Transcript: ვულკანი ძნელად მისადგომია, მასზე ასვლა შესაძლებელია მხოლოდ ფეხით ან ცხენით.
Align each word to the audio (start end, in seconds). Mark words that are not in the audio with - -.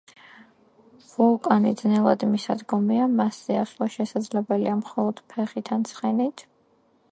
ვულკანი 1.09 1.73
ძნელად 1.81 2.25
მისადგომია, 2.31 3.05
მასზე 3.19 3.59
ასვლა 3.65 3.89
შესაძლებელია 3.99 4.75
მხოლოდ 4.83 5.25
ფეხით 5.35 5.73
ან 5.77 5.89
ცხენით. 5.93 6.45